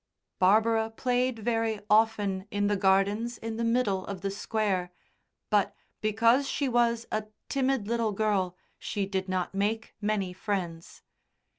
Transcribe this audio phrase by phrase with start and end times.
[0.39, 4.91] Barbara played very often in the gardens in the middle of the Square,
[5.51, 11.03] but because she was a timid little girl she did not make many friends.